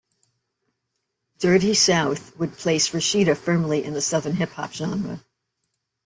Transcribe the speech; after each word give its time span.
"Dirty 1.37 1.75
South" 1.75 2.35
would 2.39 2.53
place 2.57 2.89
Rasheeda 2.89 3.37
firmly 3.37 3.83
in 3.83 3.93
the 3.93 4.01
southern 4.01 4.35
hip-hop 4.37 4.71
genre. 4.73 5.23